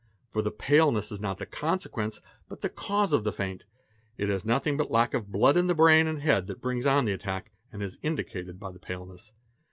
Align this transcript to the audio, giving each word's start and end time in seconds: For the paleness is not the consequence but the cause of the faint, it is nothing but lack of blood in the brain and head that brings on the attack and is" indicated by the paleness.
For 0.31 0.41
the 0.41 0.49
paleness 0.49 1.11
is 1.11 1.19
not 1.19 1.37
the 1.37 1.45
consequence 1.45 2.21
but 2.49 2.61
the 2.61 2.69
cause 2.69 3.13
of 3.13 3.23
the 3.23 3.31
faint, 3.31 3.67
it 4.17 4.31
is 4.31 4.43
nothing 4.43 4.75
but 4.75 4.89
lack 4.89 5.13
of 5.13 5.31
blood 5.31 5.55
in 5.55 5.67
the 5.67 5.75
brain 5.75 6.07
and 6.07 6.23
head 6.23 6.47
that 6.47 6.59
brings 6.59 6.87
on 6.87 7.05
the 7.05 7.13
attack 7.13 7.51
and 7.71 7.83
is" 7.83 7.99
indicated 8.01 8.59
by 8.59 8.71
the 8.71 8.79
paleness. 8.79 9.31